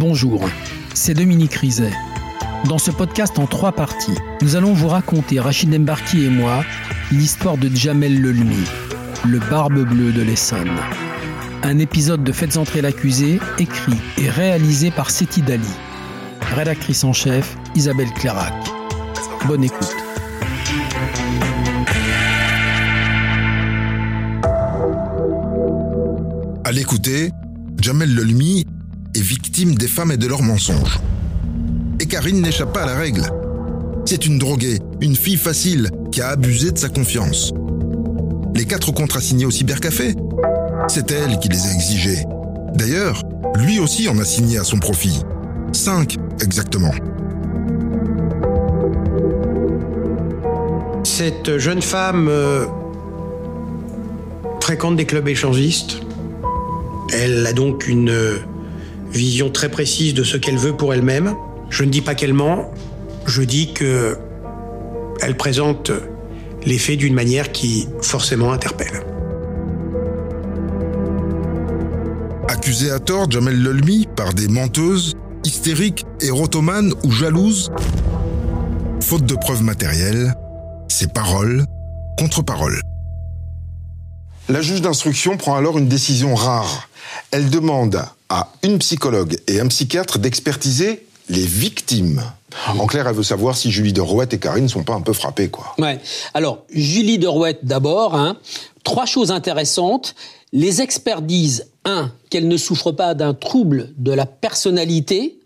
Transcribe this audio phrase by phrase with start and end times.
[0.00, 0.50] Bonjour,
[0.92, 1.92] c'est Dominique Rizet.
[2.64, 6.64] Dans ce podcast en trois parties, nous allons vous raconter, Rachid Embarki et moi,
[7.12, 8.64] l'histoire de Jamel Lelmi,
[9.24, 10.76] le barbe bleue de l'Essonne.
[11.62, 15.62] Un épisode de Faites entrer l'accusé, écrit et réalisé par Seti Dali.
[16.56, 18.52] Rédactrice en chef, Isabelle Clairac.
[19.46, 19.94] Bonne écoute.
[26.64, 27.30] À l'écouter,
[27.80, 28.64] Jamel Lelmi
[29.14, 31.00] est victime des femmes et de leurs mensonges.
[32.00, 33.22] Et Karine n'échappe pas à la règle.
[34.04, 37.52] C'est une droguée, une fille facile qui a abusé de sa confiance.
[38.54, 40.14] Les quatre contrats signés au cybercafé,
[40.88, 42.24] c'est elle qui les a exigés.
[42.74, 43.22] D'ailleurs,
[43.56, 45.22] lui aussi en a signé à son profit.
[45.72, 46.92] Cinq, exactement.
[51.04, 52.66] Cette jeune femme euh,
[54.60, 56.00] fréquente des clubs échangistes.
[57.12, 58.38] Elle a donc une euh,
[59.14, 61.34] vision très précise de ce qu'elle veut pour elle-même.
[61.70, 62.70] Je ne dis pas qu'elle ment,
[63.26, 64.18] je dis que
[65.20, 65.90] elle présente
[66.64, 69.04] les faits d'une manière qui forcément interpelle.
[72.48, 77.70] Accusé à tort, Jamel Lelmi par des menteuses, hystériques, érotomanes ou jalouses,
[79.00, 80.34] faute de preuves matérielles,
[80.88, 81.64] c'est parole
[82.18, 82.80] contre parole.
[84.48, 86.88] La juge d'instruction prend alors une décision rare.
[87.30, 92.22] Elle demande à une psychologue et un psychiatre d'expertiser les victimes.
[92.78, 95.00] En clair, elle veut savoir si Julie de Rouette et Karine ne sont pas un
[95.00, 95.74] peu frappées, quoi.
[95.78, 95.98] Ouais.
[96.34, 98.36] Alors, Julie de Rouette d'abord, hein.
[98.84, 100.14] Trois choses intéressantes.
[100.52, 105.38] Les experts disent, un, qu'elle ne souffre pas d'un trouble de la personnalité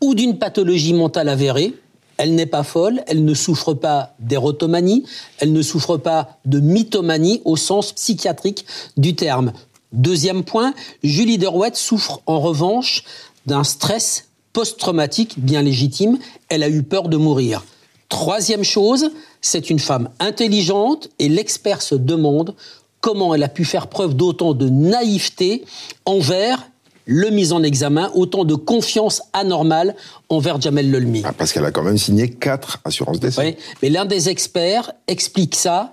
[0.00, 1.74] ou d'une pathologie mentale avérée.
[2.16, 5.04] Elle n'est pas folle, elle ne souffre pas d'érotomanie,
[5.38, 9.52] elle ne souffre pas de mythomanie au sens psychiatrique du terme.
[9.92, 13.04] Deuxième point, Julie Derouette souffre en revanche
[13.46, 16.18] d'un stress post-traumatique bien légitime.
[16.48, 17.64] Elle a eu peur de mourir.
[18.08, 22.54] Troisième chose, c'est une femme intelligente et l'expert se demande
[23.00, 25.64] comment elle a pu faire preuve d'autant de naïveté
[26.04, 26.70] envers
[27.06, 29.96] le mis en examen, autant de confiance anormale
[30.28, 31.22] envers Jamel Lelmi.
[31.24, 33.40] Ah, parce qu'elle a quand même signé quatre assurances d'essai.
[33.40, 35.92] Oui, mais l'un des experts explique ça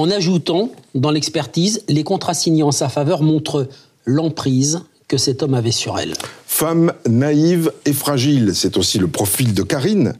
[0.00, 3.68] en ajoutant dans l'expertise les contrats signés en sa faveur montrent
[4.06, 6.14] l'emprise que cet homme avait sur elle.
[6.46, 10.14] Femme naïve et fragile, c'est aussi le profil de Karine,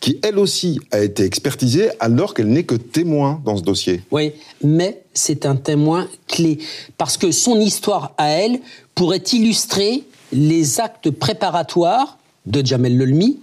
[0.00, 4.02] qui elle aussi a été expertisée alors qu'elle n'est que témoin dans ce dossier.
[4.12, 6.58] Oui, mais c'est un témoin clé,
[6.96, 8.60] parce que son histoire à elle
[8.94, 12.16] pourrait illustrer les actes préparatoires
[12.46, 13.40] de Jamel Lelmi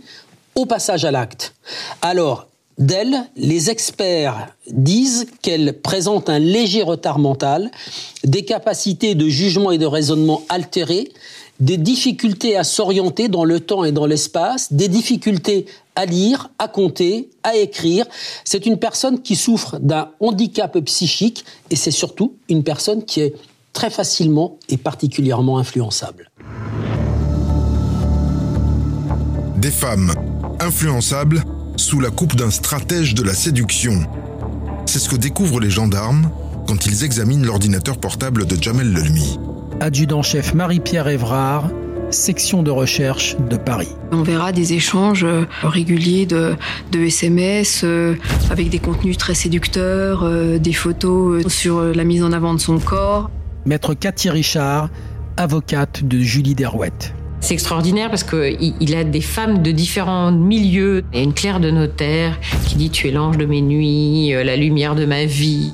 [0.56, 1.54] au passage à l'acte.
[2.02, 2.48] Alors,
[2.78, 7.72] D'elle, les experts disent qu'elle présente un léger retard mental,
[8.26, 11.10] des capacités de jugement et de raisonnement altérées,
[11.62, 16.68] des difficultés à s'orienter dans le temps et dans l'espace, des difficultés à lire, à
[16.68, 18.06] compter, à écrire.
[18.44, 23.36] C'est une personne qui souffre d'un handicap psychique et c'est surtout une personne qui est
[23.72, 26.30] très facilement et particulièrement influençable.
[29.56, 30.14] Des femmes
[30.60, 31.42] influençables
[31.78, 34.00] sous la coupe d'un stratège de la séduction.
[34.86, 36.30] C'est ce que découvrent les gendarmes
[36.68, 39.40] quand ils examinent l'ordinateur portable de Jamel Lelmi.
[39.80, 41.70] Adjudant-chef Marie-Pierre Évrard,
[42.12, 43.90] section de recherche de Paris.
[44.12, 46.56] On verra des échanges euh, réguliers de,
[46.94, 48.16] SMS euh,
[48.50, 52.80] avec des contenus très séducteurs, euh, des photos sur la mise en avant de son
[52.80, 53.30] corps.
[53.66, 54.90] Maître Cathy Richard,
[55.38, 57.14] avocate de Julie Derouette.
[57.46, 61.04] C'est extraordinaire parce qu'il a des femmes de différents milieux.
[61.14, 64.34] Il y a une clerc de notaire qui dit Tu es l'ange de mes nuits,
[64.34, 65.72] euh, la lumière de ma vie.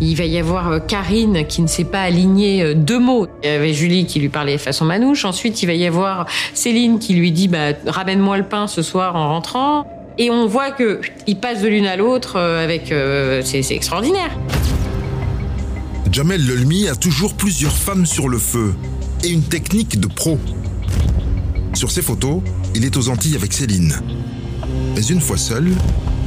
[0.00, 3.28] Il va y avoir euh, Karine qui ne sait pas aligner euh, deux mots.
[3.44, 5.24] Il y avait Julie qui lui parlait façon manouche.
[5.24, 9.14] Ensuite, il va y avoir Céline qui lui dit bah, Ramène-moi le pain ce soir
[9.14, 9.86] en rentrant.
[10.18, 12.92] Et on voit qu'il passe de l'une à l'autre avec.
[13.44, 14.36] c'est extraordinaire.
[16.10, 18.74] Jamel Lelmi a toujours plusieurs femmes sur le feu
[19.22, 20.40] et une technique de pro.
[21.74, 22.40] Sur ces photos,
[22.76, 23.94] il est aux Antilles avec Céline.
[24.94, 25.72] Mais une fois seul,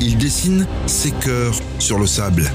[0.02, 2.52] il dessine ses cœurs sur le sable.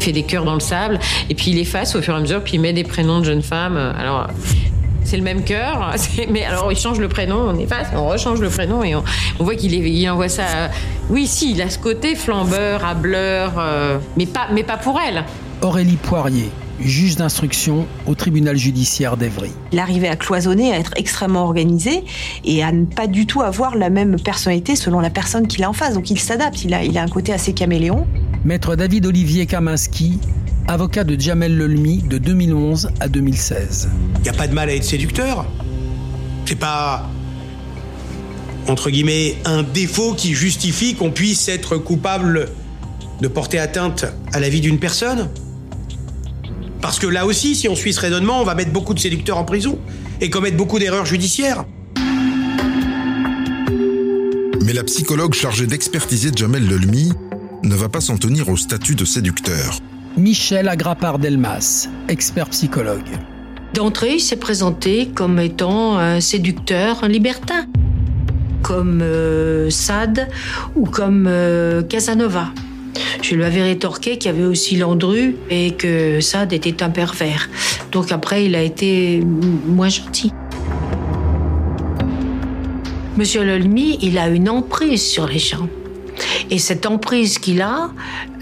[0.00, 0.98] Fait des cœurs dans le sable
[1.28, 3.24] et puis il efface au fur et à mesure, puis il met des prénoms de
[3.24, 3.76] jeunes femmes.
[3.76, 4.28] Alors
[5.04, 5.94] c'est le même cœur,
[6.30, 9.04] mais alors il change le prénom, on efface, on rechange le prénom et on,
[9.38, 10.70] voit qu'il il envoie ça.
[11.10, 15.24] Oui, si, il a ce côté flambeur, hableur, euh, mais pas, mais pas pour elle.
[15.62, 19.50] Aurélie Poirier, juge d'instruction au tribunal judiciaire d'Evry.
[19.72, 22.04] Il arrivait à cloisonner, à être extrêmement organisé
[22.44, 25.70] et à ne pas du tout avoir la même personnalité selon la personne qu'il a
[25.70, 25.94] en face.
[25.94, 28.06] Donc il s'adapte, il a, il a un côté assez caméléon.
[28.44, 30.18] Maître David Olivier Kaminski,
[30.68, 33.88] avocat de Jamel Lelmi de 2011 à 2016.
[34.16, 35.46] Il n'y a pas de mal à être séducteur.
[36.44, 37.08] C'est pas
[38.68, 42.48] entre guillemets un défaut qui justifie qu'on puisse être coupable
[43.20, 45.28] de porter atteinte à la vie d'une personne.
[46.84, 49.38] Parce que là aussi, si on suit ce raisonnement, on va mettre beaucoup de séducteurs
[49.38, 49.78] en prison
[50.20, 51.64] et commettre beaucoup d'erreurs judiciaires.
[54.62, 57.10] Mais la psychologue chargée d'expertiser Jamel Lelmi
[57.62, 59.78] ne va pas s'en tenir au statut de séducteur.
[60.18, 63.08] Michel Agrapard-Delmas, expert psychologue.
[63.72, 67.64] D'entrée, il s'est présenté comme étant un séducteur, un libertin,
[68.62, 70.28] comme euh, Sade
[70.76, 72.52] ou comme euh, Casanova.
[73.22, 77.48] Je lui avais rétorqué qu'il y avait aussi Landru et que Sade était un pervers.
[77.92, 79.22] Donc après, il a été
[79.66, 80.32] moins gentil.
[83.16, 85.68] Monsieur Lolmy, il a une emprise sur les gens.
[86.50, 87.90] Et cette emprise qu'il a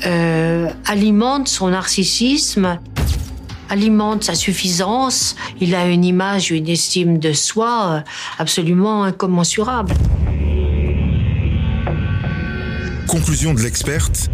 [0.07, 2.79] euh, alimente son narcissisme,
[3.69, 5.37] alimente sa suffisance.
[5.61, 8.01] Il a une image, une estime de soi euh,
[8.39, 9.95] absolument incommensurable.
[13.07, 14.31] Conclusion de l'experte,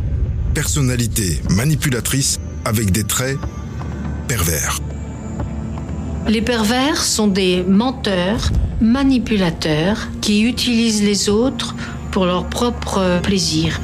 [0.59, 3.39] personnalité manipulatrice avec des traits
[4.27, 4.81] pervers.
[6.27, 8.51] Les pervers sont des menteurs,
[8.81, 11.77] manipulateurs qui utilisent les autres
[12.11, 13.81] pour leur propre plaisir.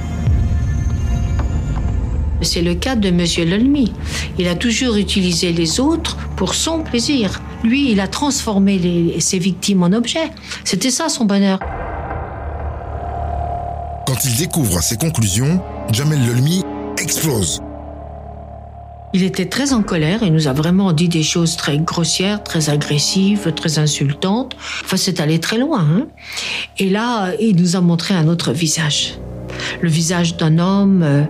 [2.43, 3.20] C'est le cas de M.
[3.49, 3.93] Lelmy.
[4.41, 7.41] Il a toujours utilisé les autres pour son plaisir.
[7.62, 10.29] Lui, il a transformé ses victimes en objets.
[10.65, 11.61] C'était ça son bonheur.
[14.09, 15.62] Quand il découvre ses conclusions,
[15.93, 16.64] Jamel Lelmi
[17.15, 17.61] explose.
[19.13, 22.71] Il était très en colère et nous a vraiment dit des choses très grossières, très
[22.71, 24.57] agressives, très insultantes.
[24.85, 25.81] Enfin, c'est allé très loin.
[25.81, 26.07] Hein.
[26.79, 29.19] et là, il nous a montré un autre visage.
[29.81, 31.23] Le visage d'un homme, euh,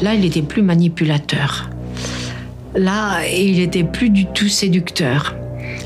[0.00, 1.68] là, il était plus manipulateur.
[2.76, 5.34] Là, il était plus du tout séducteur.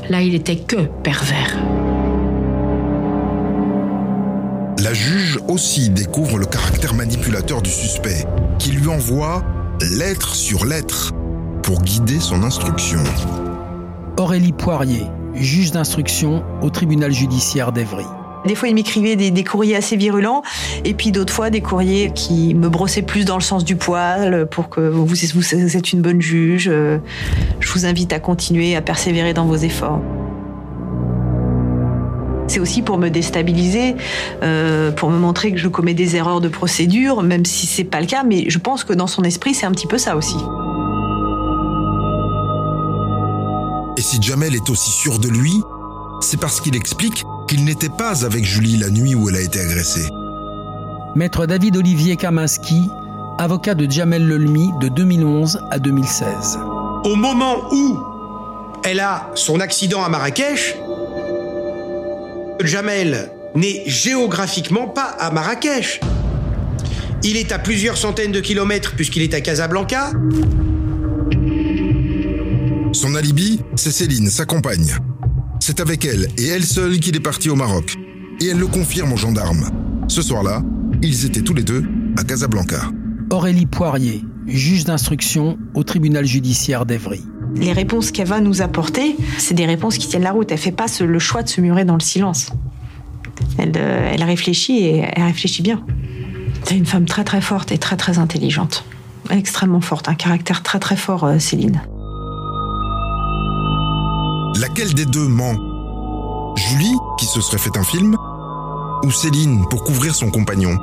[0.09, 1.57] Là, il était que pervers.
[4.83, 8.25] La juge aussi découvre le caractère manipulateur du suspect,
[8.59, 9.43] qui lui envoie
[9.81, 11.13] lettre sur lettre
[11.63, 12.99] pour guider son instruction.
[14.17, 15.03] Aurélie Poirier,
[15.35, 18.05] juge d'instruction au tribunal judiciaire d'Evry.
[18.45, 20.41] Des fois, il m'écrivait des, courriers assez virulents,
[20.85, 24.47] et puis d'autres fois, des courriers qui me brossaient plus dans le sens du poil,
[24.49, 26.69] pour que vous, vous êtes une bonne juge.
[26.71, 26.99] Euh,
[27.59, 30.01] je vous invite à continuer à persévérer dans vos efforts.
[32.47, 33.95] C'est aussi pour me déstabiliser,
[34.41, 37.99] euh, pour me montrer que je commets des erreurs de procédure, même si c'est pas
[37.99, 40.37] le cas, mais je pense que dans son esprit, c'est un petit peu ça aussi.
[43.97, 45.53] Et si Jamel est aussi sûr de lui,
[46.21, 49.59] c'est parce qu'il explique qu'il n'était pas avec Julie la nuit où elle a été
[49.59, 50.07] agressée.
[51.15, 52.89] Maître David Olivier Kaminski,
[53.39, 56.59] avocat de Jamel Lelmi de 2011 à 2016.
[57.03, 57.99] Au moment où
[58.83, 60.77] elle a son accident à Marrakech,
[62.63, 65.99] Jamel n'est géographiquement pas à Marrakech.
[67.23, 70.11] Il est à plusieurs centaines de kilomètres puisqu'il est à Casablanca.
[72.93, 74.97] Son alibi, c'est Céline, sa compagne.
[75.59, 77.95] C'est avec elle et elle seule qu'il est parti au Maroc.
[78.41, 79.69] Et elle le confirme aux gendarmes.
[80.07, 80.61] Ce soir-là,
[81.01, 81.83] ils étaient tous les deux
[82.17, 82.91] à Casablanca.
[83.29, 87.23] Aurélie Poirier, juge d'instruction au tribunal judiciaire d'Evry.
[87.59, 90.51] Les réponses qu'elle va nous apporter, c'est des réponses qui tiennent la route.
[90.51, 92.51] Elle fait pas le choix de se murer dans le silence.
[93.57, 95.83] Elle, euh, elle réfléchit et elle réfléchit bien.
[96.63, 98.83] C'est une femme très très forte et très très intelligente.
[99.29, 101.81] Extrêmement forte, un caractère très très fort, euh, Céline.
[104.59, 105.55] Laquelle des deux ment?
[106.55, 108.15] Julie, qui se serait fait un film
[109.03, 110.77] Ou Céline, pour couvrir son compagnon?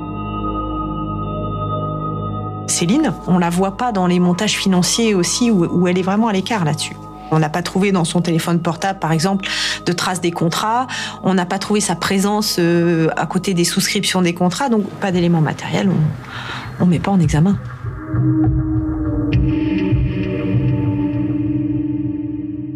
[2.74, 6.32] Céline, on la voit pas dans les montages financiers aussi où, elle est vraiment à
[6.32, 6.96] l'écart là-dessus.
[7.30, 9.46] On n'a pas trouvé dans son téléphone portable, par exemple,
[9.86, 10.88] de traces des contrats.
[11.22, 15.12] On n'a pas trouvé sa présence euh, à côté des souscriptions des contrats, donc pas
[15.12, 15.88] d'éléments matériels.
[16.80, 17.56] On ne met pas en examen.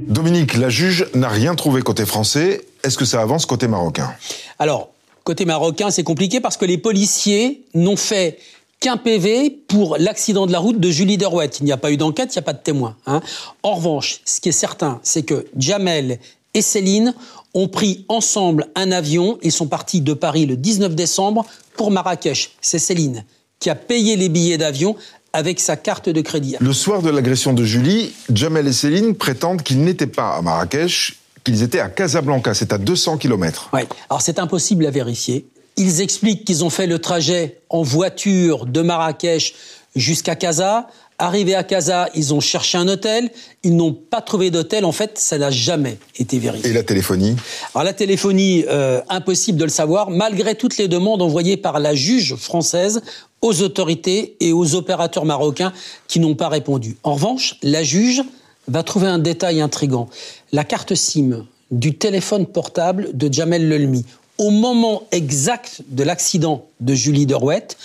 [0.09, 2.64] Dominique, la juge n'a rien trouvé côté français.
[2.85, 4.12] Est-ce que ça avance côté marocain?
[4.61, 4.90] Alors,
[5.25, 8.38] côté marocain, c'est compliqué parce que les policiers n'ont fait
[8.80, 11.58] qu'un PV pour l'accident de la route de Julie Derouette.
[11.61, 12.97] Il n'y a pas eu d'enquête, il n'y a pas de témoin.
[13.06, 13.20] Hein.
[13.62, 16.18] En revanche, ce qui est certain, c'est que Jamel
[16.54, 17.14] et Céline
[17.54, 21.44] ont pris ensemble un avion et sont partis de Paris le 19 décembre
[21.76, 22.52] pour Marrakech.
[22.61, 23.25] C'est Céline
[23.58, 24.97] qui a payé les billets d'avion
[25.32, 26.56] avec sa carte de crédit.
[26.61, 31.18] Le soir de l'agression de Julie, Jamel et Céline prétendent qu'ils n'étaient pas à Marrakech,
[31.44, 33.70] qu'ils étaient à Casablanca, c'est à 200 km.
[33.73, 35.47] Oui, alors c'est impossible à vérifier.
[35.78, 39.54] Ils expliquent qu'ils ont fait le trajet en voiture de Marrakech
[39.94, 40.88] jusqu'à Casa.
[41.20, 43.30] Arrivés à Casa, ils ont cherché un hôtel.
[43.62, 44.85] Ils n'ont pas trouvé d'hôtel.
[44.85, 46.70] En fait, ça n'a jamais été vérifié.
[46.70, 47.37] Et la téléphonie
[47.75, 51.94] Alors la téléphonie, euh, impossible de le savoir, malgré toutes les demandes envoyées par la
[51.94, 53.00] juge française
[53.40, 55.73] aux autorités et aux opérateurs marocains
[56.08, 56.97] qui n'ont pas répondu.
[57.04, 58.23] En revanche, la juge
[58.66, 60.08] va trouver un détail intrigant.
[60.50, 64.04] La carte SIM du téléphone portable de Jamel Lelmi,
[64.38, 67.76] au moment exact de l'accident de Julie Derouette,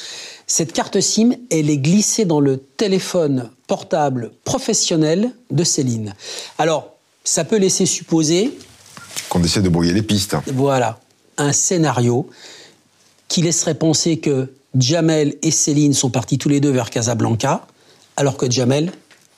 [0.47, 6.13] cette carte SIM, elle est glissée dans le téléphone portable professionnel de Céline.
[6.57, 6.93] Alors,
[7.23, 8.55] ça peut laisser supposer...
[9.29, 10.35] Qu'on essaie de brouiller les pistes.
[10.53, 10.99] Voilà,
[11.37, 12.29] un scénario
[13.27, 17.65] qui laisserait penser que Jamel et Céline sont partis tous les deux vers Casablanca,
[18.15, 18.91] alors que Jamel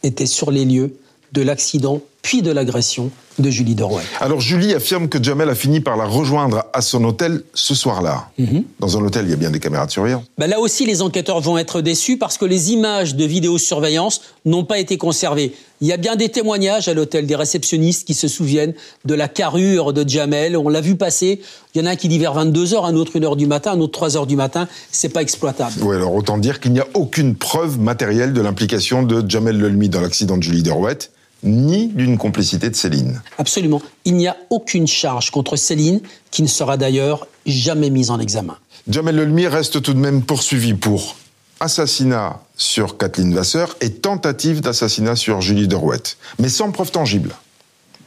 [0.03, 0.97] était sur les lieux
[1.31, 4.01] de l'accident puis de l'agression de Julie Derouet.
[4.19, 8.29] Alors Julie affirme que Jamel a fini par la rejoindre à son hôtel ce soir-là.
[8.39, 8.63] Mhm.
[8.79, 10.23] Dans un hôtel, il y a bien des caméras de surveillance.
[10.39, 14.63] Bah là aussi, les enquêteurs vont être déçus parce que les images de vidéosurveillance n'ont
[14.63, 15.53] pas été conservées.
[15.81, 19.27] Il y a bien des témoignages à l'hôtel des réceptionnistes qui se souviennent de la
[19.27, 20.57] carrure de Jamel.
[20.57, 21.41] On l'a vu passer.
[21.75, 23.81] Il y en a un qui dit vers 22h, un autre 1h du matin, un
[23.81, 24.67] autre 3h du matin.
[24.91, 25.75] C'est pas exploitable.
[25.81, 29.89] Oui, alors autant dire qu'il n'y a aucune preuve matérielle de l'implication de Jamel Lelmi
[29.89, 31.11] dans l'accident de Julie Derouette
[31.45, 33.21] ni d'une complicité de Céline.
[33.37, 33.81] Absolument.
[34.03, 38.57] Il n'y a aucune charge contre Céline qui ne sera d'ailleurs jamais mise en examen.
[38.89, 41.15] Jamel Lelmi reste tout de même poursuivi pour
[41.59, 47.35] assassinat sur Kathleen Vasseur et tentative d'assassinat sur Julie Derouette, mais sans preuve tangible.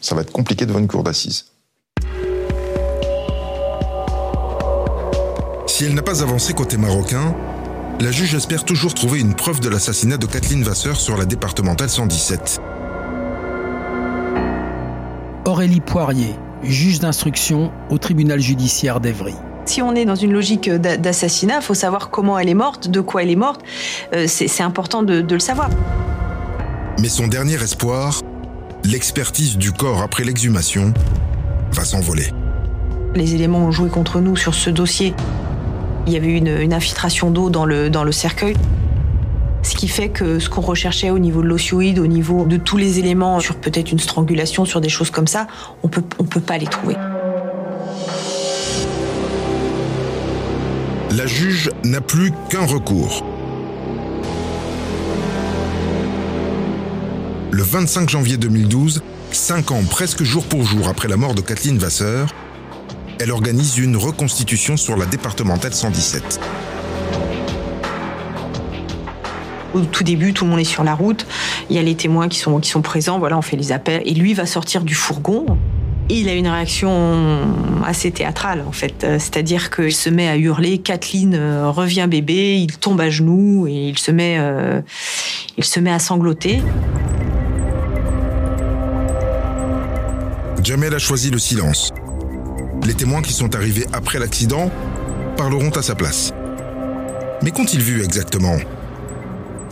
[0.01, 1.47] Ça va être compliqué devant une cour d'assises.
[5.67, 7.35] Si elle n'a pas avancé côté marocain,
[8.01, 11.91] la juge espère toujours trouver une preuve de l'assassinat de Kathleen Vasseur sur la départementale
[11.91, 12.61] 117.
[15.59, 19.35] Aurélie Poirier, juge d'instruction au tribunal judiciaire d'Evry.
[19.65, 23.01] Si on est dans une logique d'assassinat, il faut savoir comment elle est morte, de
[23.01, 23.63] quoi elle est morte.
[24.15, 25.69] Euh, c'est important de, de le savoir.
[27.01, 28.21] Mais son dernier espoir,
[28.85, 30.95] l'expertise du corps après l'exhumation,
[31.73, 32.33] va s'envoler.
[33.17, 35.13] Les éléments ont joué contre nous sur ce dossier.
[36.07, 38.55] Il y avait une, une infiltration d'eau dans le, dans le cercueil.
[39.63, 42.77] Ce qui fait que ce qu'on recherchait au niveau de l'osioïde, au niveau de tous
[42.77, 45.47] les éléments, sur peut-être une strangulation, sur des choses comme ça,
[45.83, 46.97] on peut, on peut pas les trouver.
[51.11, 53.25] La juge n'a plus qu'un recours.
[57.51, 61.79] Le 25 janvier 2012, cinq ans presque jour pour jour après la mort de Kathleen
[61.79, 62.29] Vasseur,
[63.19, 66.39] elle organise une reconstitution sur la départementale 117.
[69.87, 71.27] Tout début, tout le monde est sur la route.
[71.71, 73.19] Il y a les témoins qui sont, présents.
[73.19, 74.03] Voilà, on fait les appels.
[74.05, 75.47] Et lui va sortir du fourgon.
[76.11, 77.41] Il a une réaction
[77.85, 79.05] assez théâtrale, en fait.
[79.05, 82.57] Euh, c'est-à-dire qu'il se met à hurler Kathleen, euh, revient bébé.
[82.57, 84.81] Il tombe à genoux et euh,
[85.59, 86.63] il se met à sangloter.
[90.63, 91.91] Jamel a choisi le silence.
[92.85, 94.71] Les témoins qui sont arrivés après l'accident
[95.37, 96.33] parleront à sa place.
[97.43, 98.57] Mais qu'ont-ils vu exactement?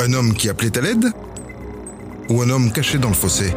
[0.00, 1.12] Un homme qui appelait à l'aide
[2.28, 3.52] Ou un homme caché dans le fossé?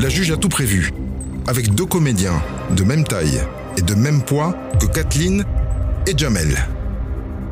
[0.00, 0.92] La juge a tout prévu,
[1.46, 3.40] avec deux comédiens de même taille
[3.76, 5.44] et de même poids que Kathleen
[6.06, 6.56] et Jamel.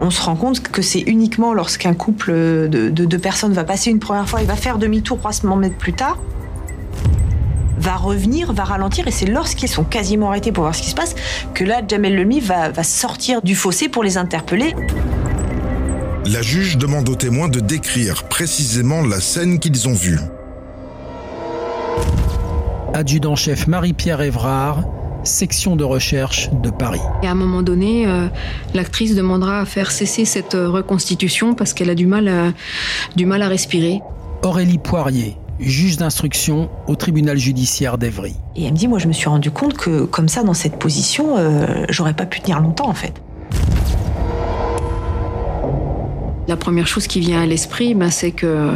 [0.00, 3.99] On se rend compte que c'est uniquement lorsqu'un couple de deux personnes va passer une
[3.99, 6.18] première fois et va faire demi-tour 300 mètres plus tard
[7.78, 10.94] va revenir, va ralentir, et c'est lorsqu'ils sont quasiment arrêtés pour voir ce qui se
[10.94, 11.14] passe
[11.54, 14.75] que là, Jamel Lemi va, va sortir du fossé pour les interpeller.
[16.26, 20.18] La juge demande aux témoins de décrire précisément la scène qu'ils ont vue.
[22.92, 24.85] Adjudant-chef Marie-Pierre Évrard,
[25.23, 27.00] section de recherche de Paris.
[27.23, 28.28] Et à un moment donné, euh,
[28.75, 32.52] l'actrice demandera à faire cesser cette euh, reconstitution parce qu'elle a du mal, à,
[33.16, 34.00] du mal à respirer.
[34.42, 38.34] Aurélie Poirier, juge d'instruction au tribunal judiciaire d'Evry.
[38.56, 40.78] Et elle me dit, moi je me suis rendu compte que comme ça, dans cette
[40.78, 43.14] position, euh, j'aurais pas pu tenir longtemps en fait.
[46.48, 48.70] La première chose qui vient à l'esprit, ben, c'est que,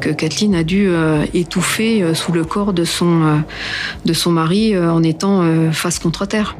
[0.00, 3.36] que Kathleen a dû euh, étouffer euh, sous le corps de son, euh,
[4.06, 6.56] de son mari euh, en étant euh, face contre terre.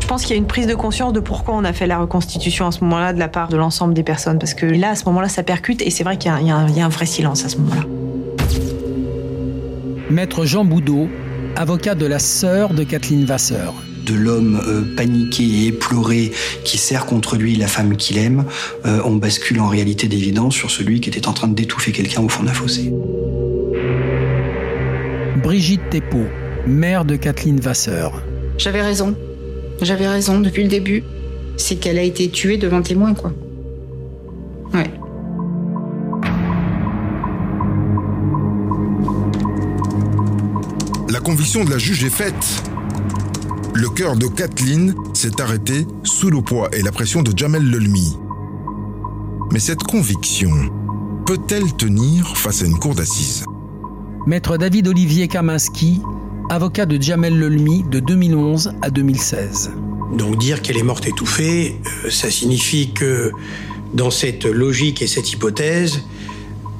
[0.00, 1.98] Je pense qu'il y a une prise de conscience de pourquoi on a fait la
[1.98, 4.38] reconstitution à ce moment-là de la part de l'ensemble des personnes.
[4.38, 6.56] Parce que là, à ce moment-là, ça percute et c'est vrai qu'il y, y, a
[6.56, 7.82] un vrai silence à ce moment-là.
[10.10, 11.08] Maître Jean Boudot,
[11.54, 13.74] avocat de la sœur de Kathleen Vasseur
[14.06, 16.32] de l'homme euh, paniqué et éploré
[16.64, 18.44] qui sert contre lui la femme qu'il aime,
[18.86, 22.28] euh, on bascule en réalité d'évidence sur celui qui était en train d'étouffer quelqu'un au
[22.28, 22.92] fond d'un fossé.
[25.44, 26.24] Brigitte Thépeau,
[26.66, 28.20] mère de Kathleen Vasseur.
[28.58, 29.14] J'avais raison.
[29.80, 31.04] J'avais raison depuis le début.
[31.56, 33.32] C'est qu'elle a été tuée devant témoin, quoi.
[41.10, 42.62] La conviction de la juge est faite.
[43.74, 48.16] Le cœur de Kathleen s'est arrêté sous le poids et la pression de Jamel Lelmi.
[49.50, 50.52] Mais cette conviction
[51.26, 53.44] peut-elle tenir face à une cour d'assises?
[54.24, 56.00] Maître David Olivier Kaminski,
[56.48, 59.72] avocat de Jamel Lelmi de 2011 à 2016.
[60.16, 63.32] Donc dire qu'elle est morte étouffée, euh, ça signifie que
[63.94, 66.04] dans cette logique et cette hypothèse,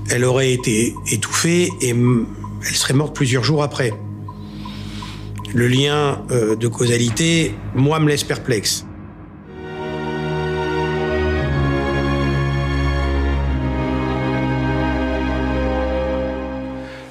[0.08, 3.92] elle aurait été étouffée et elle serait morte plusieurs jours après.
[5.52, 8.84] Le lien euh, de causalité, moi, me laisse perplexe.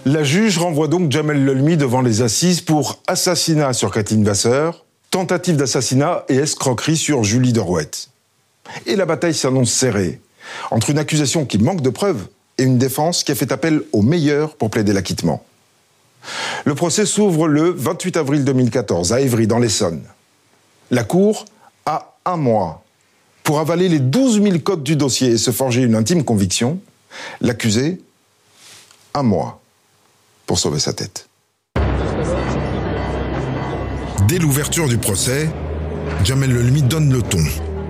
[0.06, 5.58] La juge renvoie donc Jamel Lelmi devant les assises pour assassinat sur Kathleen Vasseur, tentative
[5.58, 8.10] d'assassinat et escroquerie sur Julie Derouette.
[8.86, 10.22] Et la bataille s'annonce serrée,
[10.72, 12.28] entre une accusation qui manque de preuves
[12.58, 15.44] et une défense qui a fait appel au meilleur pour plaider l'acquittement.
[16.66, 20.02] Le procès s'ouvre le 28 avril 2014 à Évry, dans l'Essonne.
[20.92, 21.46] La Cour
[21.86, 22.84] a un mois
[23.44, 26.80] pour avaler les 12 000 codes du dossier et se forger une intime conviction.
[27.42, 28.02] L'accusé,
[29.14, 29.62] un mois
[30.46, 31.28] pour sauver sa tête.
[34.28, 35.50] Dès l'ouverture du procès,
[36.24, 37.44] Jamel Lelmi donne le ton.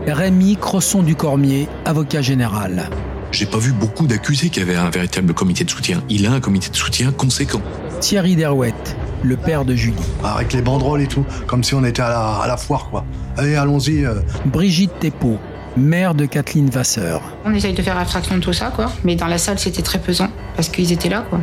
[0.07, 2.89] Rémi Crosson du Cormier, avocat général.
[3.31, 6.03] J'ai pas vu beaucoup d'accusés qui avaient un véritable comité de soutien.
[6.09, 7.61] Il a un comité de soutien conséquent.
[7.99, 9.95] Thierry Derouette, le père de Julie.
[10.23, 13.05] Avec les banderoles et tout, comme si on était à la, foire, quoi.
[13.37, 14.05] Allez, allons-y.
[14.05, 14.21] Euh.
[14.45, 15.37] Brigitte Thépeau,
[15.75, 17.21] mère de Kathleen Vasseur.
[17.45, 18.91] On essaye de faire abstraction de tout ça, quoi.
[19.03, 21.39] Mais dans la salle, c'était très pesant, parce qu'ils étaient là, quoi.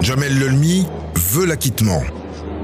[0.00, 2.02] Jamel Lelmi veut l'acquittement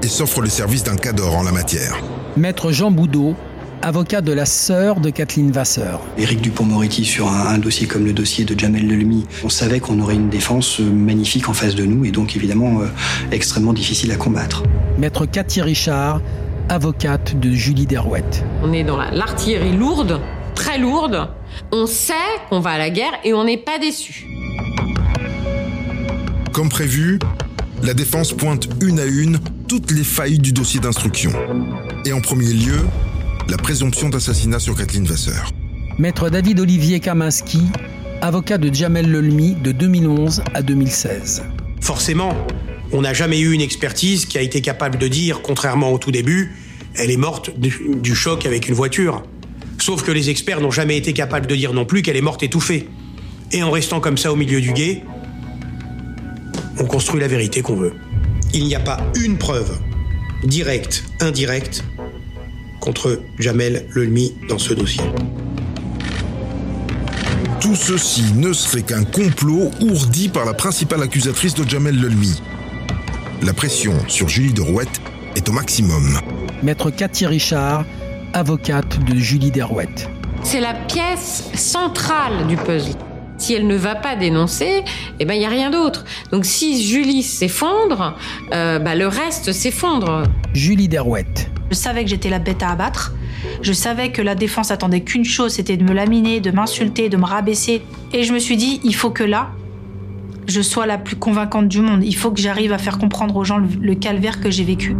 [0.01, 1.97] et s'offre le service d'un cador en la matière.
[2.37, 3.35] Maître Jean Boudot,
[3.81, 6.01] avocat de la sœur de Kathleen Vasseur.
[6.17, 10.15] Éric Dupont-Moretti sur un, dossier comme le dossier de Jamel Lelmi, on savait qu'on aurait
[10.15, 12.87] une défense euh, magnifique en face de nous et donc évidemment euh,
[13.31, 14.63] extrêmement difficile à combattre.
[14.97, 16.21] Maître Cathy Richard,
[16.69, 18.43] avocate de Julie Derouette.
[18.63, 20.19] On est dans l'artillerie lourde,
[20.55, 21.29] très lourde.
[21.71, 22.13] On sait
[22.49, 24.27] qu'on va à la guerre et on n'est pas déçu.
[26.51, 27.19] Comme prévu,
[27.83, 31.31] la défense pointe une à une toutes les failles du dossier d'instruction.
[32.05, 32.79] Et en premier lieu,
[33.47, 35.51] la présomption d'assassinat sur Kathleen Vasseur.
[35.99, 37.61] Maître David Olivier Kaminski,
[38.21, 41.43] avocat de Jamel Lelmi de 2011 à 2016.
[41.79, 42.33] Forcément,
[42.91, 46.11] on n'a jamais eu une expertise qui a été capable de dire, contrairement au tout
[46.11, 46.55] début,
[46.95, 49.23] elle est morte du, choc avec une voiture.
[49.77, 52.41] Sauf que les experts n'ont jamais été capables de dire non plus qu'elle est morte
[52.41, 52.87] étouffée.
[53.51, 55.03] Et en restant comme ça au milieu du guet,
[56.79, 57.93] on construit la vérité qu'on veut.
[58.53, 59.77] Il n'y a pas une preuve,
[60.43, 61.83] directe, indirecte,
[62.85, 65.03] contre Jamel Lelmi dans ce dossier.
[67.59, 72.39] Tout ceci ne serait qu'un complot ourdi par la principale accusatrice de Jamel Lelmi.
[73.41, 75.01] La pression sur Julie Derouette
[75.35, 76.19] est au maximum.
[76.61, 77.85] Maître Cathy Richard,
[78.33, 80.07] avocate de Julie Derouette.
[80.43, 82.93] C'est la pièce centrale du puzzle.
[83.37, 84.83] Si elle ne va pas dénoncer,
[85.19, 86.05] eh ben il y a rien d'autre.
[86.31, 88.15] Donc si Julie s'effondre,
[88.53, 90.23] euh, bah, le reste s'effondre.
[90.53, 91.49] Julie Derouette.
[91.71, 93.13] Je savais que j'étais la bête à abattre.
[93.61, 97.17] Je savais que la défense attendait qu'une chose, c'était de me laminer, de m'insulter, de
[97.17, 97.81] me rabaisser.
[98.13, 99.51] Et je me suis dit, il faut que là,
[100.47, 102.03] je sois la plus convaincante du monde.
[102.03, 104.95] Il faut que j'arrive à faire comprendre aux gens le, calvaire que j'ai vécu.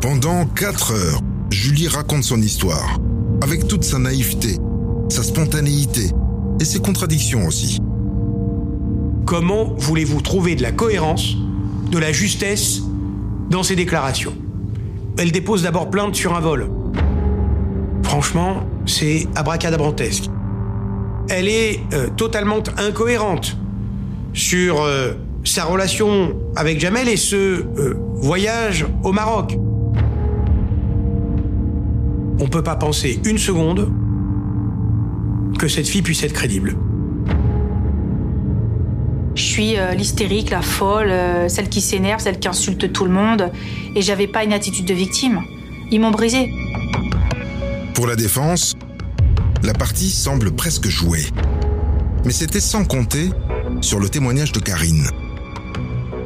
[0.00, 2.98] Pendant quatre heures, Julie raconte son histoire,
[3.42, 4.56] avec toute sa naïveté,
[5.10, 6.10] sa spontanéité
[6.60, 7.78] et ses contradictions aussi.
[9.26, 11.36] Comment voulez-vous trouver de la cohérence,
[11.90, 12.82] de la justesse
[13.50, 14.34] dans ses déclarations.
[15.18, 16.70] Elle dépose d'abord plainte sur un vol.
[18.02, 20.30] Franchement, c'est abracadabrantesque.
[21.28, 23.56] Elle est euh, totalement incohérente
[24.32, 25.12] sur euh,
[25.44, 29.58] sa relation avec Jamel et ce euh, voyage au Maroc.
[32.40, 33.90] On ne peut pas penser une seconde
[35.58, 36.76] que cette fille puisse être crédible.
[39.38, 43.12] Je suis euh, l'hystérique, la folle, euh, celle qui s'énerve, celle qui insulte tout le
[43.12, 43.52] monde.
[43.94, 45.42] Et j'avais pas une attitude de victime.
[45.92, 46.52] Ils m'ont brisé.
[47.94, 48.74] Pour la défense,
[49.62, 51.24] la partie semble presque jouée.
[52.24, 53.30] Mais c'était sans compter
[53.80, 55.06] sur le témoignage de Karine.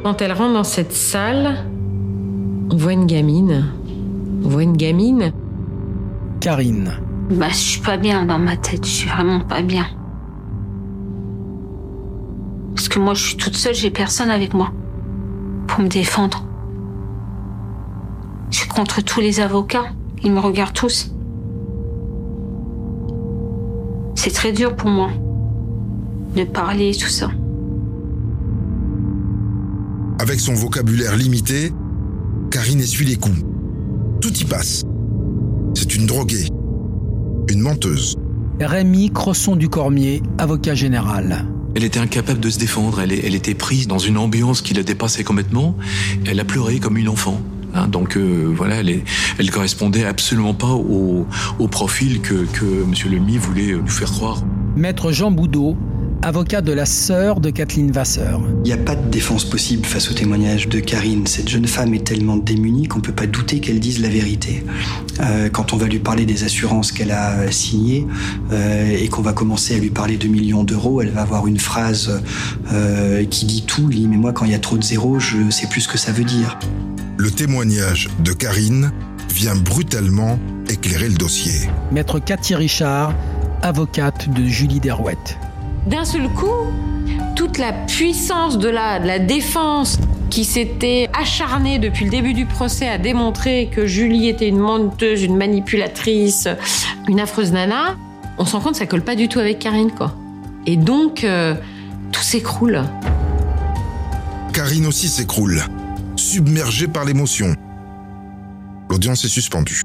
[0.03, 1.67] Quand elle rentre dans cette salle,
[2.71, 3.73] on voit une gamine.
[4.43, 5.33] On voit une gamine.
[6.41, 6.97] Karine.
[7.29, 8.83] Bah, je suis pas bien dans ma tête.
[8.83, 9.85] Je suis vraiment pas bien.
[12.93, 14.71] Que moi, je suis toute seule, j'ai personne avec moi
[15.65, 16.45] pour me défendre.
[18.51, 19.85] Je suis contre tous les avocats.
[20.23, 21.11] Ils me regardent tous.
[24.13, 25.09] C'est très dur pour moi
[26.35, 27.31] de parler tout ça.
[30.19, 31.73] Avec son vocabulaire limité,
[32.51, 33.41] Karine essuie les coups.
[34.21, 34.83] Tout y passe.
[35.73, 36.47] C'est une droguée.
[37.49, 38.17] Une menteuse.
[38.59, 41.47] Rémi Crosson du Cormier, avocat général.
[41.75, 45.23] Elle était incapable de se défendre, elle, était prise dans une ambiance qui la dépassait
[45.23, 45.75] complètement.
[46.25, 47.41] Elle a pleuré comme une enfant.
[47.73, 51.25] Hein, donc euh, voilà, elle, correspondait absolument pas au,
[51.71, 52.93] profil que, M.
[53.11, 54.43] Lemy voulait nous faire croire.
[54.75, 55.75] Maître Jean Boudot,
[56.23, 58.41] avocat de la sœur de Kathleen Vasseur.
[58.63, 61.27] Il n'y a pas de défense possible face au témoignage de Karine.
[61.27, 64.63] Cette jeune femme est tellement démunie qu'on ne peut pas douter qu'elle dise la vérité.
[65.19, 68.07] Euh, quand on va lui parler des assurances qu'elle a signées
[68.51, 71.59] euh, et qu'on va commencer à lui parler de millions d'euros, elle va avoir une
[71.59, 72.21] phrase
[72.71, 73.89] euh, qui dit tout.
[73.91, 75.89] Il dit, mais moi, quand il y a trop de zéros, je sais plus ce
[75.89, 76.57] que ça veut dire.
[77.17, 78.91] Le témoignage de Karine
[79.29, 81.69] vient brutalement éclairer le dossier.
[81.91, 83.13] Maître Cathy Richard,
[83.61, 85.37] avocate de Julie Derouette.
[85.87, 86.71] D'un seul coup,
[87.35, 92.97] toute la puissance de la, défense qui s'était acharnée depuis le début du procès à
[92.97, 96.47] démontrer que Julie était une menteuse, une manipulatrice,
[97.07, 97.97] une affreuse nana,
[98.37, 100.15] on se rend compte que ça colle pas du tout avec Karine, quoi.
[100.65, 101.53] Et donc, euh,
[102.11, 102.81] tout s'écroule.
[104.53, 105.61] Karine aussi s'écroule,
[106.15, 107.55] submergée par l'émotion.
[108.89, 109.82] L'audience est suspendue.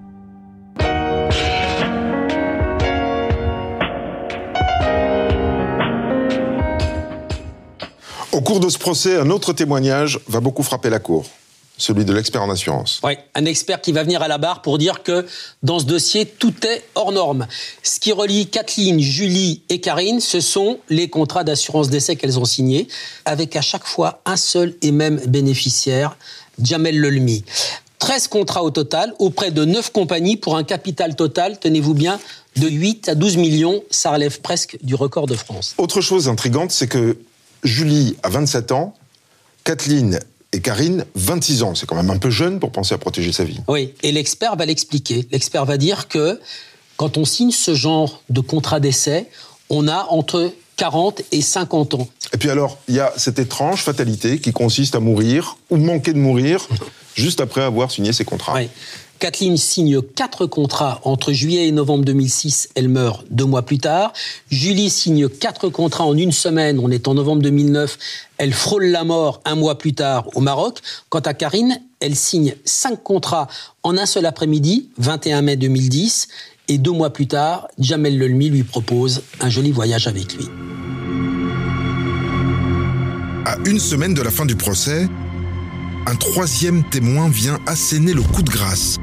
[8.39, 11.27] Au cours de ce procès, un autre témoignage va beaucoup frapper la Cour,
[11.77, 13.01] celui de l'expert en assurance.
[13.03, 15.27] Oui, un expert qui va venir à la barre pour dire que
[15.65, 17.49] dans ce dossier, tout est hors norme.
[17.83, 22.45] Ce qui relie Kathleen, Julie et Karine, ce sont les contrats d'assurance d'essai qu'elles ont
[22.45, 22.87] signés,
[23.25, 26.17] avec à chaque fois un seul et même bénéficiaire,
[26.63, 27.43] Jamel Lelmi.
[27.99, 32.21] 13 contrats au total, auprès de 9 compagnies, pour un capital total, tenez-vous bien,
[32.55, 33.83] de 8 à 12 millions.
[33.91, 35.75] Ça relève presque du record de France.
[35.77, 37.17] Autre chose intrigante, c'est que
[37.65, 38.95] Julie a 27 ans,
[39.65, 40.21] Kathleen
[40.53, 41.75] et Karine 26 ans.
[41.75, 43.61] C'est quand même un peu jeune pour penser à protéger sa vie.
[43.69, 45.27] Oui, et l'expert va l'expliquer.
[45.31, 46.41] L'expert va dire que
[46.97, 49.29] quand on signe ce genre de contrat d'essai,
[49.71, 52.09] on a entre 40 et 50 ans.
[52.33, 56.13] Et puis alors, il y a cette étrange fatalité qui consiste à mourir ou manquer
[56.13, 56.67] de mourir
[57.15, 58.55] juste après avoir signé ses contrats.
[58.55, 58.69] Oui.
[59.19, 62.69] Kathleen signe quatre contrats entre juillet et novembre 2006.
[62.77, 64.13] Elle meurt deux mois plus tard.
[64.49, 66.79] Julie signe quatre contrats en une semaine.
[66.79, 67.99] On est en novembre 2009.
[68.39, 70.79] Elle frôle la mort un mois plus tard au Maroc.
[71.09, 73.49] Quant à Karine, elle signe cinq contrats
[73.83, 76.29] en un seul après-midi, 21 mai 2010.
[76.69, 80.47] Et deux mois plus tard, Jamel Lelmi lui propose un joli voyage avec lui.
[83.47, 85.09] À une semaine de la fin du procès,
[86.07, 88.99] un troisième témoin vient asséner le coup de grâce.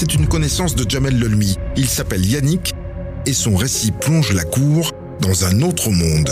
[0.00, 1.56] C'est une connaissance de Jamel Lelmi.
[1.76, 2.72] Il s'appelle Yannick
[3.26, 6.30] et son récit plonge la cour dans un autre monde.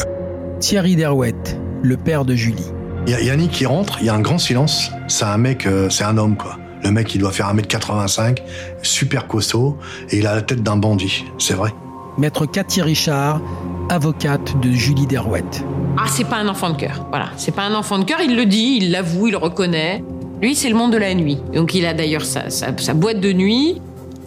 [0.60, 2.70] Thierry Derouette, le père de Julie.
[3.08, 4.92] Il y a Yannick qui rentre, il y a un grand silence.
[5.08, 6.60] C'est un mec, euh, c'est un homme quoi.
[6.84, 8.38] Le mec, il doit faire 1m85,
[8.82, 9.76] super costaud,
[10.10, 11.74] et il a la tête d'un bandit, c'est vrai.
[12.18, 13.40] Maître Cathy Richard,
[13.88, 15.64] avocate de Julie Derouette.
[15.98, 17.08] Ah, c'est pas un enfant de cœur.
[17.10, 20.04] Voilà, c'est pas un enfant de cœur, il le dit, il l'avoue, il le reconnaît.
[20.42, 21.38] Lui, c'est le monde de la nuit.
[21.54, 23.80] Donc, il a d'ailleurs sa, boîte de nuit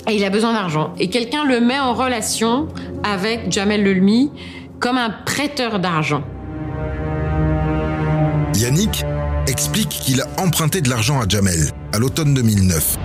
[0.08, 0.94] et il a besoin d'argent.
[1.00, 2.68] Et quelqu'un le met en relation
[3.04, 4.32] avec Jamel Lelmi
[4.80, 6.24] comme un prêteur d'argent.
[8.56, 9.06] Yannick
[9.48, 12.98] explique qu'il a emprunté de l'argent à Jamel à l'automne 2009,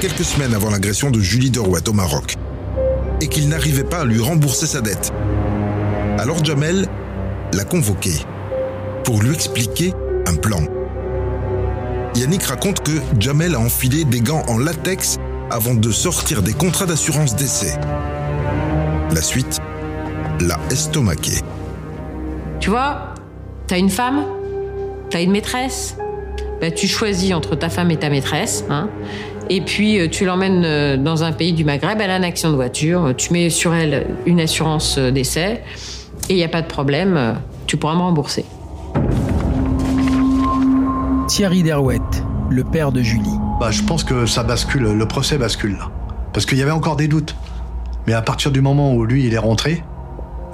[0.00, 2.34] quelques semaines avant l'agression de Julie Derouette au Maroc,
[3.20, 5.12] et qu'il n'arrivait pas à lui rembourser sa dette.
[6.18, 6.86] Alors Jamel
[7.52, 8.12] l'a convoqué
[9.04, 9.92] pour lui expliquer
[10.26, 10.60] un plan.
[12.16, 15.18] Yannick raconte que Jamel a enfilé des gants en latex
[15.50, 17.76] avant de sortir des contrats d'assurance d'essai.
[19.12, 19.60] La suite
[20.40, 21.40] l'a estomaqué.
[22.60, 23.14] Tu vois,
[23.66, 24.24] t'as une femme,
[25.10, 25.96] t'as une maîtresse,
[26.60, 28.88] bah, tu choisis entre ta femme et ta maîtresse, hein,
[29.50, 32.50] et puis euh, tu l'emmènes euh, dans un pays du Maghreb, elle a un accident
[32.50, 35.62] de voiture, tu mets sur elle une assurance euh, d'essai,
[36.28, 37.32] et il n'y a pas de problème, euh,
[37.66, 38.44] tu pourras me rembourser.
[41.26, 43.38] Thierry Derouette, le père de Julie.
[43.58, 45.90] Bah, je pense que ça bascule, le procès bascule là.
[46.34, 47.34] Parce qu'il y avait encore des doutes.
[48.06, 49.82] Mais à partir du moment où lui, il est rentré,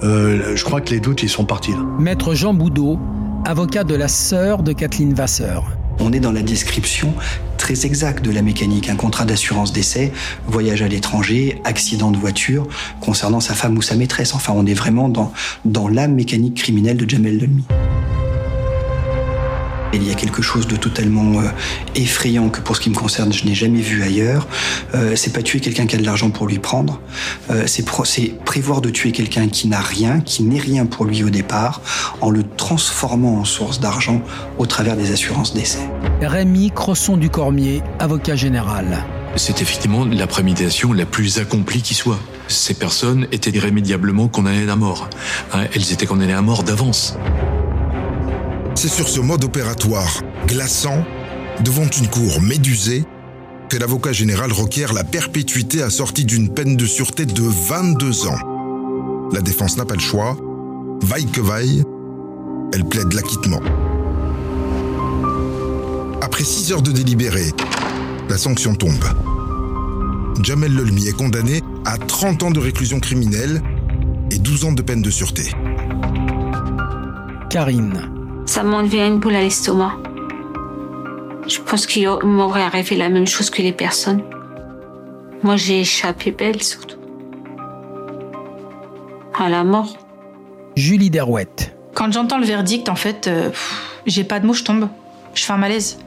[0.04, 1.78] euh, je crois que les doutes, ils sont partis là.
[1.98, 3.00] Maître Jean Boudot,
[3.44, 5.64] avocat de la sœur de Kathleen Vasseur.
[5.98, 7.14] On est dans la description
[7.58, 8.88] très exacte de la mécanique.
[8.88, 10.12] Un contrat d'assurance d'essai,
[10.46, 12.68] voyage à l'étranger, accident de voiture,
[13.00, 14.34] concernant sa femme ou sa maîtresse.
[14.34, 15.32] Enfin, on est vraiment dans,
[15.64, 17.64] dans la mécanique criminelle de Jamel Lelmi.
[19.92, 21.48] Il y a quelque chose de totalement euh,
[21.96, 24.46] effrayant que pour ce qui me concerne, je n'ai jamais vu ailleurs.
[24.94, 27.00] Euh, c'est pas tuer quelqu'un qui a de l'argent pour lui prendre.
[27.50, 27.84] Euh, c'est
[28.44, 31.80] prévoir de tuer quelqu'un qui n'a rien, qui n'est rien pour lui au départ,
[32.20, 34.22] en le transformant en source d'argent
[34.58, 35.80] au travers des assurances d'essai.
[36.22, 39.04] Rémi Crosson du Cormier, avocat général.
[39.36, 42.18] C'est effectivement la préméditation la plus accomplie qui soit.
[42.48, 45.08] Ces personnes étaient irrémédiablement condamnées à mort.
[45.52, 47.16] Hein, elles étaient condamnées à mort d'avance.
[48.82, 51.04] C'est sur ce mode opératoire glaçant,
[51.62, 53.04] devant une cour médusée,
[53.68, 59.28] que l'avocat général requiert la perpétuité assortie d'une peine de sûreté de 22 ans.
[59.34, 60.34] La défense n'a pas le choix.
[61.02, 61.84] Vaille que vaille,
[62.72, 63.60] elle plaide l'acquittement.
[66.22, 67.52] Après 6 heures de délibéré,
[68.30, 69.04] la sanction tombe.
[70.42, 73.60] Jamel Lelmi est condamné à 30 ans de réclusion criminelle
[74.30, 75.50] et 12 ans de peine de sûreté.
[77.50, 78.19] Karine.
[78.50, 79.92] Ça m'enlevait une boule à l'estomac.
[81.46, 84.24] Je pense qu'il m'aurait arrivé la même chose que les personnes.
[85.44, 86.96] Moi, j'ai échappé belle, surtout.
[89.38, 89.96] À la mort.
[90.74, 91.76] Julie Derouette.
[91.94, 93.50] Quand j'entends le verdict, en fait, euh,
[94.04, 94.88] j'ai pas de mots, je tombe.
[95.34, 96.00] Je fais un malaise.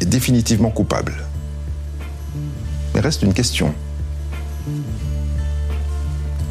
[0.00, 1.14] est définitivement coupable.
[2.94, 3.74] Mais reste une question.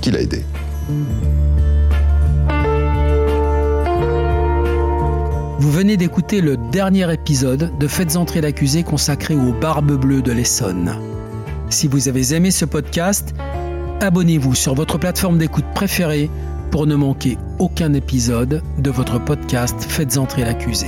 [0.02, 0.46] Qui l'a aidé?
[5.60, 10.32] Vous venez d'écouter le dernier épisode de Faites entrer l'accusé consacré aux barbes bleues de
[10.32, 10.96] l'Essonne.
[11.70, 13.34] Si vous avez aimé ce podcast,
[14.00, 16.30] abonnez-vous sur votre plateforme d'écoute préférée
[16.72, 20.88] pour ne manquer aucun épisode de votre podcast Faites entrer l'accusé.